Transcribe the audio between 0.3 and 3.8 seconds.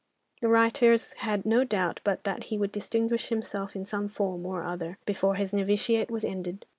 The writers had no doubt but that he would distinguish himself